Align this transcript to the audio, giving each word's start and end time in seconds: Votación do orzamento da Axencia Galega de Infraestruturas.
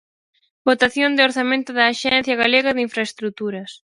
Votación 0.69 1.11
do 1.13 1.25
orzamento 1.29 1.69
da 1.73 1.85
Axencia 1.93 2.35
Galega 2.43 2.71
de 2.73 2.83
Infraestruturas. 2.87 3.71